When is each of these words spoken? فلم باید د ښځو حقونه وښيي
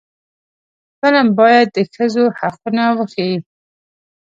فلم 1.01 1.27
باید 1.39 1.67
د 1.75 1.77
ښځو 1.93 2.23
حقونه 2.39 2.83
وښيي 2.97 3.37